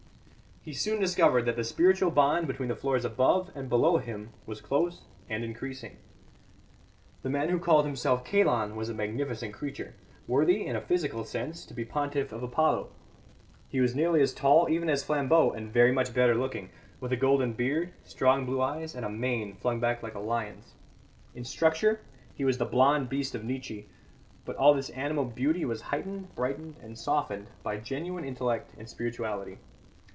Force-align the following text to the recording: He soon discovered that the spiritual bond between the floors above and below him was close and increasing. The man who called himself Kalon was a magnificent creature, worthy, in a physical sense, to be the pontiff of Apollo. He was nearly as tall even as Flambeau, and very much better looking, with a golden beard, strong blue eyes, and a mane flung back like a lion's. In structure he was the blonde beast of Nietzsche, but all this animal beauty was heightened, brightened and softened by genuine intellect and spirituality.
He 0.63 0.73
soon 0.73 1.01
discovered 1.01 1.47
that 1.47 1.55
the 1.55 1.63
spiritual 1.63 2.11
bond 2.11 2.45
between 2.45 2.69
the 2.69 2.75
floors 2.75 3.03
above 3.03 3.49
and 3.55 3.67
below 3.67 3.97
him 3.97 4.29
was 4.45 4.61
close 4.61 5.01
and 5.27 5.43
increasing. 5.43 5.97
The 7.23 7.31
man 7.31 7.49
who 7.49 7.57
called 7.57 7.87
himself 7.87 8.23
Kalon 8.23 8.75
was 8.75 8.87
a 8.87 8.93
magnificent 8.93 9.55
creature, 9.55 9.95
worthy, 10.27 10.63
in 10.67 10.75
a 10.75 10.79
physical 10.81 11.23
sense, 11.23 11.65
to 11.65 11.73
be 11.73 11.83
the 11.83 11.89
pontiff 11.89 12.31
of 12.31 12.43
Apollo. 12.43 12.91
He 13.69 13.79
was 13.81 13.95
nearly 13.95 14.21
as 14.21 14.35
tall 14.35 14.69
even 14.69 14.87
as 14.87 15.03
Flambeau, 15.03 15.49
and 15.51 15.73
very 15.73 15.91
much 15.91 16.13
better 16.13 16.35
looking, 16.35 16.69
with 16.99 17.11
a 17.11 17.17
golden 17.17 17.53
beard, 17.53 17.93
strong 18.03 18.45
blue 18.45 18.61
eyes, 18.61 18.93
and 18.93 19.03
a 19.03 19.09
mane 19.09 19.55
flung 19.55 19.79
back 19.79 20.03
like 20.03 20.13
a 20.13 20.19
lion's. 20.19 20.75
In 21.33 21.43
structure 21.43 22.01
he 22.35 22.45
was 22.45 22.59
the 22.59 22.65
blonde 22.65 23.09
beast 23.09 23.33
of 23.33 23.43
Nietzsche, 23.43 23.89
but 24.45 24.55
all 24.57 24.75
this 24.75 24.91
animal 24.91 25.25
beauty 25.25 25.65
was 25.65 25.81
heightened, 25.81 26.35
brightened 26.35 26.75
and 26.83 26.99
softened 26.99 27.47
by 27.63 27.77
genuine 27.77 28.23
intellect 28.23 28.75
and 28.77 28.87
spirituality. 28.87 29.57